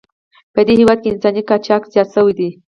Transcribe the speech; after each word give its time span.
په 0.53 0.59
هېواد 0.79 0.99
کې 1.01 1.09
انساني 1.11 1.41
قاچاق 1.49 1.81
زیات 1.93 2.09
شوی 2.13 2.33
دی. 2.37 2.49